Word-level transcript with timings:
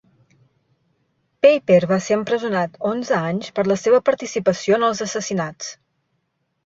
Peiper 1.45 1.77
va 1.91 1.99
ser 2.07 2.17
empresonat 2.19 2.81
onze 2.93 3.19
anys 3.29 3.53
per 3.59 3.67
la 3.73 3.77
seva 3.83 4.03
participació 4.09 4.81
en 4.83 4.87
els 4.89 5.05
assassinats. 5.09 5.71